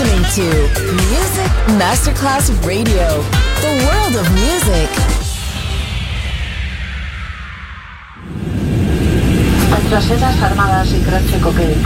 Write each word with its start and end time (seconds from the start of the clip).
listening 0.00 0.24
to 0.32 0.92
Music 1.10 1.52
Masterclass 1.76 2.48
Radio, 2.64 3.22
the 3.60 3.84
world 3.84 4.16
of 4.16 4.26
music. 4.32 4.88
Nuestras 9.68 10.04
sedas 10.04 10.40
armadas 10.40 10.90
y 10.92 11.04
grazie 11.04 11.38
cocaine. 11.40 11.76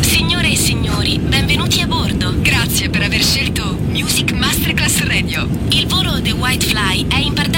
Signore 0.00 0.48
e 0.48 0.56
signori, 0.56 1.18
benvenuti 1.20 1.82
a 1.82 1.86
bordo. 1.86 2.34
Grazie 2.40 2.88
per 2.88 3.02
aver 3.02 3.22
scelto 3.22 3.76
Music 3.90 4.32
Masterclass 4.32 5.04
Radio. 5.04 5.46
Il 5.68 5.86
volo 5.86 6.20
The 6.20 6.32
White 6.32 6.66
Fly 6.66 7.06
è 7.06 7.18
in 7.18 7.32
partenza 7.32 7.53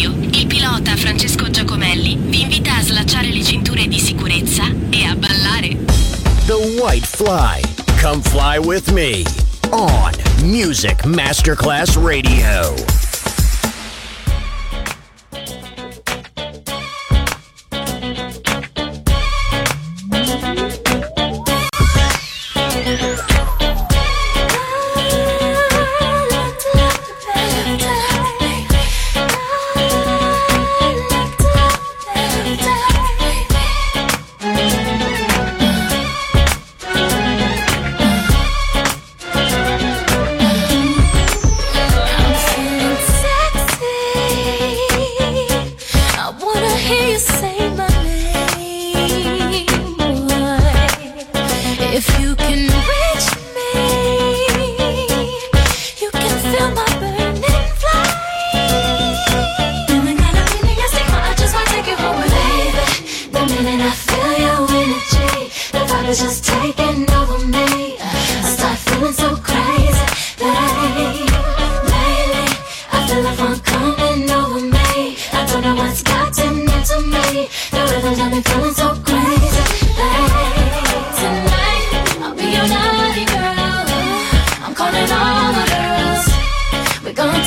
orario. 0.00 0.12
Il 0.32 0.46
pilota 0.46 0.96
Francesco 0.96 1.50
Giacomelli 1.50 2.16
vi 2.16 2.42
invita 2.42 2.76
a 2.76 2.82
slacciare 2.82 3.28
le 3.28 3.42
cinture 3.42 3.86
di 3.86 3.98
sicurezza 3.98 4.64
e 4.90 5.04
a 5.04 5.14
ballare. 5.14 5.76
The 6.46 6.80
White 6.80 7.06
Fly. 7.06 7.60
Come 8.00 8.22
fly 8.22 8.58
with 8.58 8.90
me 8.90 9.24
on 9.70 10.12
Music 10.42 11.04
Masterclass 11.04 11.96
Radio. 11.96 12.89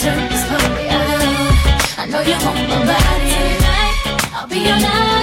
This 0.04 0.46
party 0.50 0.90
out. 0.90 1.98
I 1.98 2.06
know 2.12 2.20
you 2.20 2.36
want 2.44 2.59
my 2.68 2.80
body 2.92 3.32
tonight. 3.40 3.98
I'll 4.36 4.48
be 4.48 4.59
your 4.59 4.78
naughty 4.78 5.23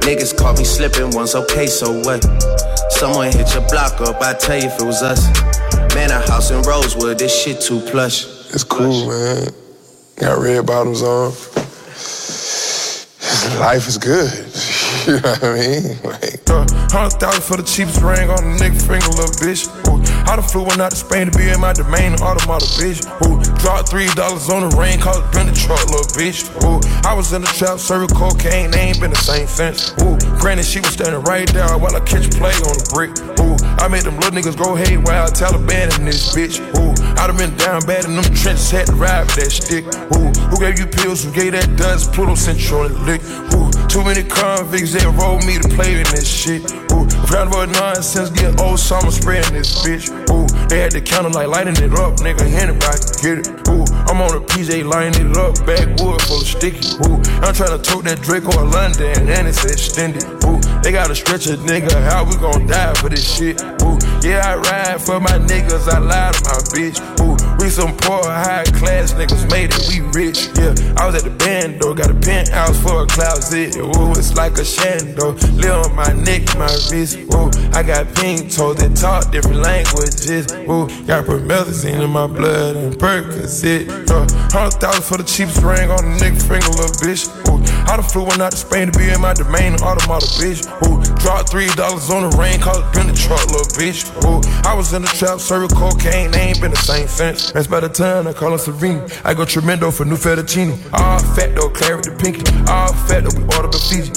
Niggas 0.00 0.36
caught 0.36 0.58
me 0.58 0.64
slipping 0.64 1.10
once, 1.10 1.34
okay, 1.34 1.66
so 1.66 2.00
what? 2.00 2.22
Someone 2.90 3.32
hit 3.32 3.52
your 3.54 3.66
block 3.68 4.00
up, 4.00 4.20
I 4.20 4.34
tell 4.34 4.56
you 4.56 4.68
if 4.68 4.80
it 4.80 4.84
was 4.84 5.02
us. 5.02 5.26
Man, 5.94 6.10
a 6.10 6.20
house 6.30 6.50
in 6.50 6.62
Rosewood, 6.62 7.18
this 7.18 7.34
shit 7.42 7.60
too 7.60 7.80
plush. 7.80 8.24
It's 8.52 8.64
cool, 8.64 9.08
man. 9.08 9.48
Got 10.16 10.38
red 10.38 10.66
bottoms 10.66 11.02
on. 11.02 11.32
Life 13.58 13.88
is 13.88 13.98
good. 13.98 14.30
you 15.06 15.20
know 15.20 15.32
what 15.32 15.44
I 15.44 15.54
mean? 15.54 15.98
Like, 16.04 16.50
uh, 16.50 16.66
hundred 16.90 17.20
thousand 17.20 17.42
for 17.42 17.56
the 17.56 17.62
cheapest 17.62 18.02
ring 18.02 18.28
on 18.28 18.36
the 18.36 18.64
nigga 18.64 18.80
finger, 18.80 19.08
little 19.08 19.32
bitch. 19.40 19.64
I 20.30 20.36
done 20.36 20.46
flew 20.46 20.62
one 20.62 20.80
out 20.80 20.92
to 20.92 20.96
Spain 20.96 21.26
to 21.26 21.36
be 21.36 21.50
in 21.50 21.58
my 21.58 21.72
domain, 21.72 22.14
automata, 22.22 22.64
bitch. 22.78 23.02
Ooh, 23.26 23.42
dropped 23.58 23.88
three 23.90 24.06
dollars 24.14 24.48
on 24.48 24.62
the 24.62 24.70
ring, 24.78 25.00
cause 25.00 25.18
it 25.18 25.26
been 25.34 25.50
the 25.50 25.52
truck, 25.52 25.82
little 25.90 26.06
bitch. 26.14 26.46
Ooh, 26.62 26.78
I 27.02 27.14
was 27.14 27.32
in 27.32 27.42
the 27.42 27.50
trap, 27.58 27.80
serving 27.80 28.14
cocaine, 28.14 28.70
they 28.70 28.94
ain't 28.94 29.00
been 29.00 29.10
the 29.10 29.18
same 29.18 29.48
since. 29.48 29.90
Ooh, 30.06 30.14
granted, 30.38 30.66
she 30.66 30.78
was 30.78 30.94
standing 30.94 31.18
right 31.26 31.50
there 31.50 31.66
while 31.74 31.96
I 31.96 31.98
catch 32.06 32.30
play 32.38 32.54
on 32.62 32.78
the 32.78 32.86
brick. 32.94 33.10
Ooh, 33.42 33.58
I 33.82 33.88
made 33.90 34.06
them 34.06 34.22
little 34.22 34.30
niggas 34.30 34.54
go 34.54 34.78
haywire, 34.78 35.26
Taliban 35.34 35.90
in 35.98 36.06
this 36.06 36.30
bitch. 36.30 36.62
Ooh, 36.78 36.94
I 37.18 37.26
done 37.26 37.34
been 37.36 37.56
down 37.58 37.82
bad 37.82 38.06
in 38.06 38.14
them 38.14 38.22
trenches, 38.30 38.70
had 38.70 38.86
to 38.86 38.94
ride 38.94 39.26
with 39.26 39.34
that 39.34 39.50
stick. 39.50 39.82
Ooh, 40.14 40.30
who 40.46 40.62
gave 40.62 40.78
you 40.78 40.86
pills? 40.86 41.26
Who 41.26 41.34
gave 41.34 41.58
that 41.58 41.74
dust? 41.74 42.14
Pluto 42.14 42.38
Central 42.38 42.86
and 42.86 42.94
lick. 43.02 43.18
Ooh, 43.58 43.66
too 43.90 44.04
many 44.04 44.22
convicts 44.22 44.92
that 44.94 45.02
rolled 45.18 45.42
me 45.44 45.58
to 45.58 45.68
play 45.74 45.98
in 45.98 46.06
this 46.14 46.22
shit. 46.22 46.62
Ooh, 46.94 47.10
round 47.26 47.50
about 47.50 47.68
nonsense, 47.74 48.30
get 48.30 48.60
old 48.60 48.78
summer 48.78 49.10
spreading 49.10 49.52
this 49.52 49.82
bitch. 49.82 50.06
Ooh, 50.30 50.46
they 50.68 50.78
had 50.78 50.92
the 50.92 51.00
counter 51.02 51.30
like 51.30 51.48
lighting 51.48 51.74
it 51.74 51.90
up, 51.98 52.22
nigga. 52.22 52.46
Anybody 52.46 53.02
get 53.18 53.42
it. 53.42 53.50
Ooh, 53.66 53.82
I'm 54.06 54.22
on 54.22 54.30
a 54.38 54.40
PJ 54.46 54.86
lining 54.86 55.34
it 55.34 55.36
up, 55.36 55.58
backwood 55.66 56.22
full 56.22 56.38
of 56.38 56.46
sticky. 56.46 56.86
Ooh, 57.10 57.18
I'm 57.42 57.50
trying 57.50 57.74
to 57.74 57.82
tote 57.82 58.06
that 58.06 58.22
Draco 58.22 58.54
or 58.54 58.70
London, 58.70 59.26
and 59.26 59.48
it's 59.50 59.66
extended. 59.66 60.22
Ooh, 60.46 60.62
they 60.82 60.92
gotta 60.92 61.14
stretch 61.14 61.46
a 61.46 61.56
nigga, 61.56 61.92
how 62.10 62.24
we 62.24 62.36
gon' 62.36 62.66
die 62.66 62.94
for 62.94 63.08
this 63.08 63.24
shit? 63.36 63.60
Ooh, 63.82 63.98
yeah, 64.22 64.42
I 64.44 64.56
ride 64.56 65.00
for 65.00 65.20
my 65.20 65.38
niggas, 65.38 65.88
I 65.88 65.98
lie 65.98 66.32
to 66.32 66.40
my 66.44 66.60
bitch. 66.72 66.98
Ooh, 67.20 67.36
we 67.58 67.68
some 67.68 67.96
poor, 67.96 68.22
high 68.24 68.64
class 68.64 69.12
niggas 69.12 69.50
made 69.50 69.70
it, 69.72 69.88
we 69.88 70.00
rich. 70.12 70.48
Yeah, 70.56 70.74
I 70.96 71.06
was 71.06 71.14
at 71.14 71.24
the 71.24 71.30
band 71.30 71.80
though, 71.80 71.94
got 71.94 72.10
a 72.10 72.14
penthouse 72.14 72.80
for 72.82 73.02
a 73.02 73.06
closet. 73.06 73.76
Ooh, 73.76 74.12
it's 74.12 74.34
like 74.34 74.52
a 74.52 74.64
shando. 74.64 75.36
Live 75.60 75.86
on 75.86 75.94
my 75.94 76.12
neck, 76.12 76.42
my 76.56 76.70
wrist. 76.90 77.18
Ooh, 77.34 77.50
I 77.72 77.82
got 77.82 78.14
pink 78.14 78.52
toes 78.52 78.76
that 78.76 78.96
talk 78.96 79.30
different 79.30 79.58
languages. 79.58 80.52
Ooh, 80.68 80.88
got 81.06 81.24
promethazine 81.24 82.02
in 82.02 82.10
my 82.10 82.26
blood 82.26 82.76
and 82.76 82.94
Percocet. 82.94 83.88
Uh, 84.10 84.26
hundred 84.50 84.80
thousand 84.80 85.02
for 85.02 85.18
the 85.18 85.24
cheapest 85.24 85.62
ring 85.62 85.90
on 85.90 86.04
the 86.04 86.24
nigga 86.24 86.40
finger, 86.40 86.68
little 86.76 86.96
bitch. 87.00 87.28
Ooh, 87.48 87.60
I 87.90 87.96
done 87.96 88.04
flew 88.04 88.24
one 88.24 88.40
out 88.40 88.52
to 88.52 88.58
Spain 88.58 88.90
to 88.90 88.98
be 88.98 89.10
in 89.10 89.20
my 89.20 89.34
domain, 89.34 89.74
automata, 89.74 90.26
bitch. 90.38 90.69
Ooh, 90.86 91.02
dropped 91.20 91.50
three 91.50 91.68
dollars 91.74 92.10
on 92.10 92.28
the 92.28 92.36
rain, 92.36 92.60
cause 92.60 92.78
it 92.78 92.92
been 92.94 93.06
the 93.06 93.14
truck, 93.14 93.44
little 93.46 93.66
bitch. 93.76 94.06
Ooh, 94.24 94.40
I 94.68 94.74
was 94.74 94.92
in 94.92 95.02
the 95.02 95.08
trap, 95.08 95.40
serving 95.40 95.76
cocaine, 95.76 96.30
they 96.30 96.50
ain't 96.50 96.60
been 96.60 96.70
the 96.70 96.76
same 96.76 97.08
since. 97.08 97.52
That's 97.52 97.66
by 97.66 97.80
the 97.80 97.88
time 97.88 98.26
I 98.26 98.32
call 98.32 98.52
her 98.52 98.58
Serena. 98.58 99.06
I 99.24 99.34
go 99.34 99.44
tremendo 99.44 99.90
for 99.90 100.04
new 100.04 100.16
fettuccine. 100.16 100.78
All 100.92 101.18
fat 101.34 101.54
though, 101.54 101.70
claret 101.70 102.04
the 102.04 102.12
pinky. 102.16 102.44
All 102.70 102.92
fat 103.08 103.24
though, 103.24 103.36
we 103.36 103.44
order 103.56 103.68
the 103.68 103.78
Fiji. 103.78 104.12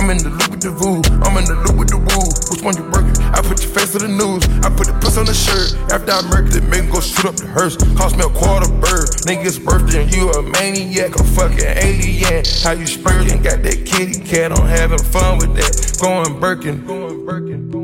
I'm 0.00 0.08
in 0.08 0.18
the 0.18 0.30
loop 0.30 0.50
with 0.50 0.62
the 0.62 0.70
voo, 0.70 1.02
I'm 1.22 1.36
in 1.36 1.44
the 1.44 1.54
loop 1.66 1.76
with 1.76 1.90
the 1.90 1.98
woo. 1.98 2.24
Which 2.50 2.62
one 2.64 2.76
you 2.76 2.84
working? 2.90 3.19
I 3.32 3.42
put 3.42 3.62
your 3.62 3.70
face 3.70 3.92
to 3.92 3.98
the 3.98 4.08
news. 4.08 4.44
I 4.64 4.70
put 4.70 4.86
the 4.86 4.98
puss 5.00 5.16
on 5.16 5.26
the 5.26 5.34
shirt. 5.34 5.74
After 5.92 6.12
I 6.12 6.22
murdered 6.28 6.56
it, 6.56 6.64
make 6.68 6.90
go 6.90 7.00
shoot 7.00 7.26
up 7.26 7.36
the 7.36 7.46
hearse. 7.46 7.76
Cost 7.96 8.16
me 8.16 8.24
a 8.24 8.28
quarter 8.28 8.70
bird. 8.80 9.08
Nigga's 9.26 9.58
birthday 9.58 10.02
and 10.02 10.14
you 10.14 10.30
a 10.30 10.42
maniac, 10.42 11.14
a 11.16 11.24
fucking 11.24 11.64
alien. 11.64 12.44
How 12.62 12.72
you 12.72 12.86
spurting? 12.86 13.42
Got 13.42 13.62
that 13.62 13.86
kitty 13.86 14.20
cat 14.20 14.52
on 14.52 14.66
having 14.66 14.98
fun 14.98 15.38
with 15.38 15.54
that. 15.56 15.98
Going 16.00 16.40
Birkin. 16.40 16.84
Going 16.86 17.24
Birkin. 17.24 17.79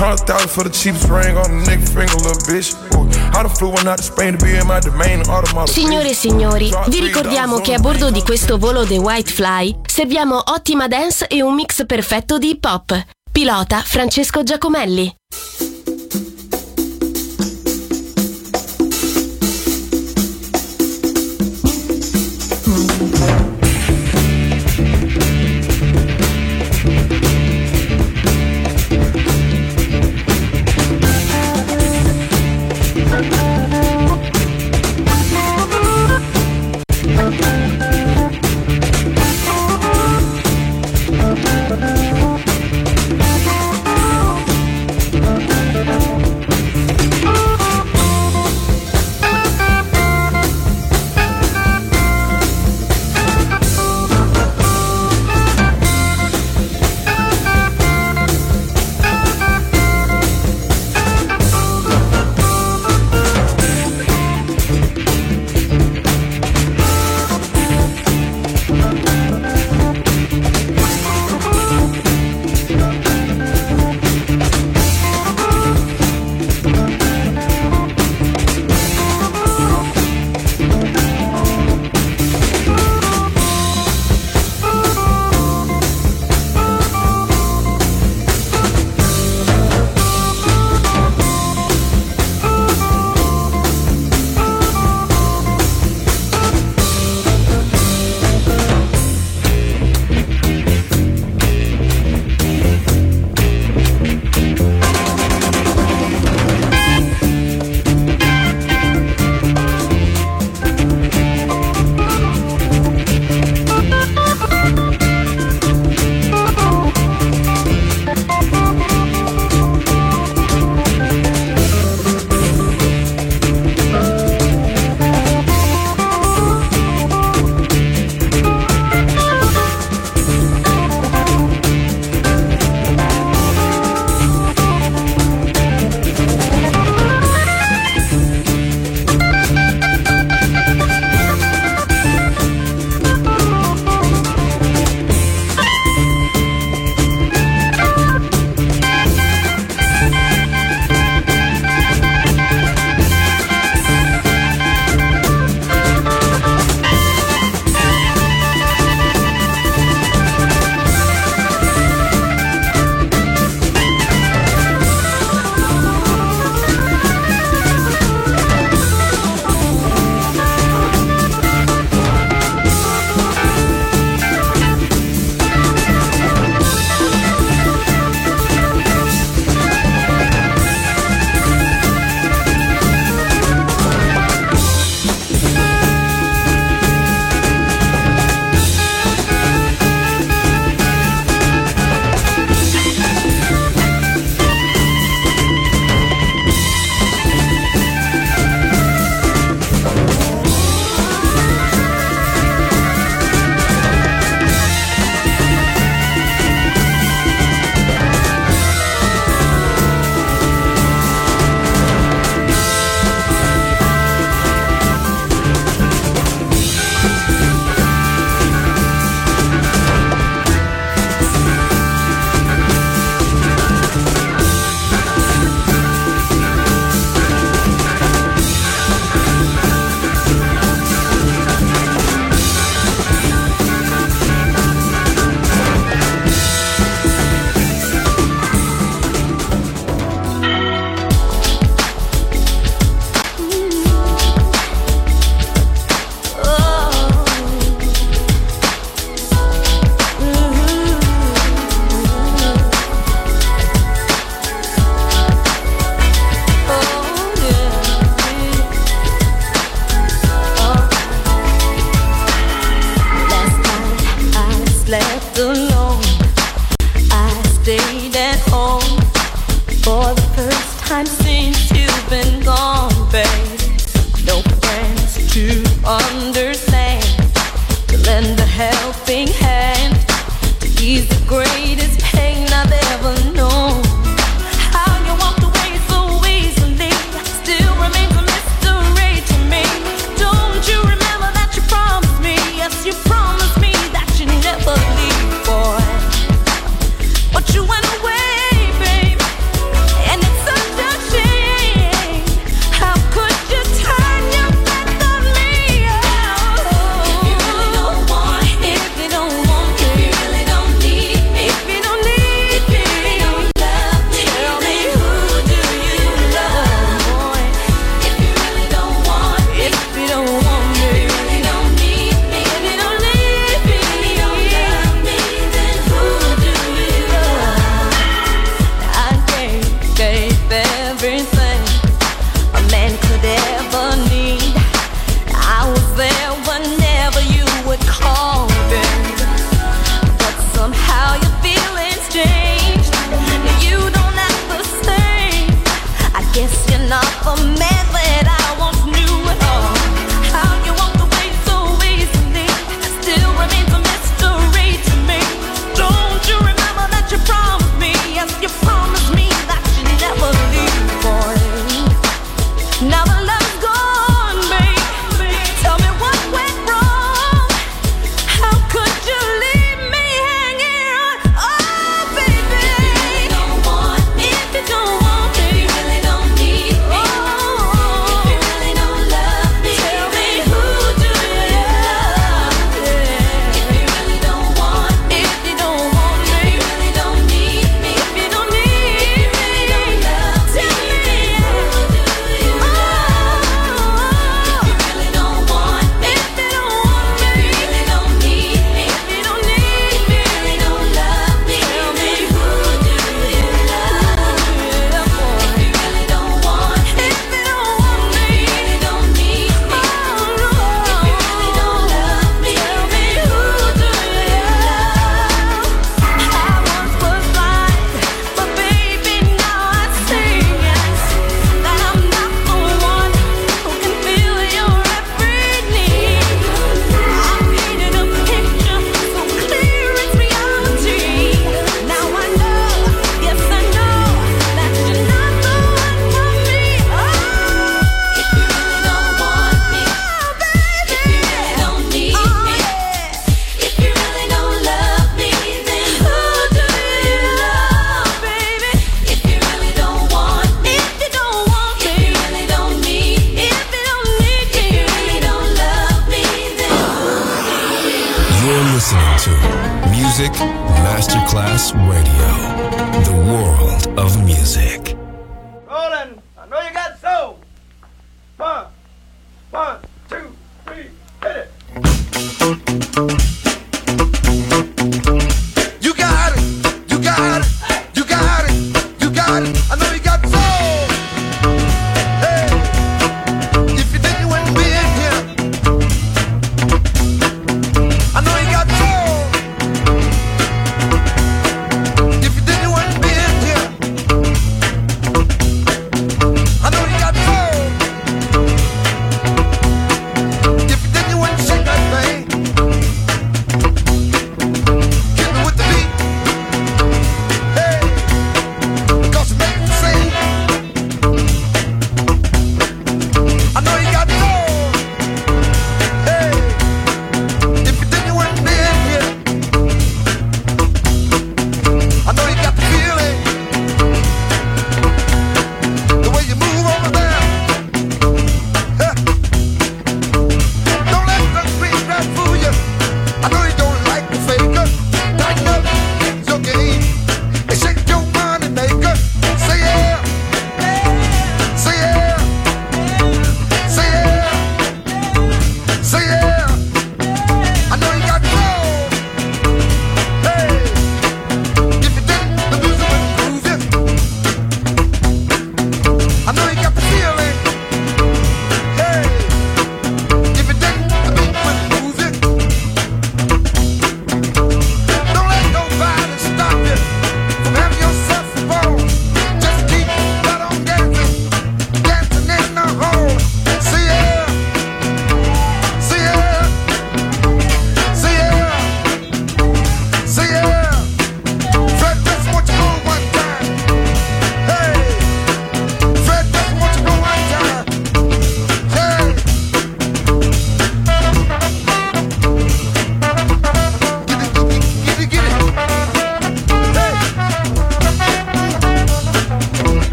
Hundred 0.00 0.24
thousand 0.24 0.48
for 0.48 0.64
the 0.64 0.70
cheapest 0.70 1.10
ring 1.10 1.36
on 1.36 1.44
the 1.44 1.70
nigga 1.70 1.86
finger, 1.86 2.16
little 2.16 2.32
bitch. 2.48 2.72
Ooh, 2.96 3.06
I 3.36 3.42
done 3.42 3.50
flew 3.50 3.68
one 3.68 3.86
out 3.86 3.98
to 3.98 4.02
Spain 4.02 4.32
to 4.32 4.42
be 4.42 4.56
in 4.56 4.66
my 4.66 4.80
domain, 4.80 5.20
automata. 5.28 5.70
Signore 5.70 6.08
e 6.08 6.14
signori, 6.14 6.72
vi 6.88 7.00
ricordiamo 7.00 7.60
che 7.60 7.74
a 7.74 7.78
bordo 7.78 8.10
di 8.10 8.22
questo 8.22 8.56
volo 8.56 8.86
The 8.86 8.96
White 8.96 9.30
Fly 9.30 9.80
serviamo 9.86 10.42
ottima 10.42 10.88
dance 10.88 11.26
e 11.26 11.42
un 11.42 11.54
mix 11.54 11.84
perfetto 11.84 12.38
di 12.38 12.48
hip 12.48 12.64
hop. 12.64 12.98
Pilota 13.30 13.82
Francesco 13.84 14.42
Giacomelli. 14.42 15.14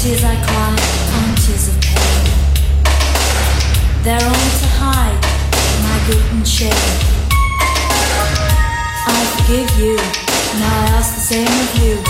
tears 0.00 0.24
I 0.24 0.34
cry 0.34 0.76
aren't 1.12 1.38
tears 1.44 1.68
of 1.68 1.78
pain. 1.82 2.24
They're 4.02 4.24
only 4.24 4.52
to 4.62 4.68
hide 4.80 5.20
my 5.84 5.96
guilt 6.06 6.24
and 6.32 6.48
shame. 6.48 6.72
I 9.06 9.20
forgive 9.36 9.68
you, 9.78 9.96
now 10.58 10.80
I 10.80 10.96
ask 10.96 11.14
the 11.16 11.20
same 11.20 11.46
of 11.46 11.84
you. 11.84 12.09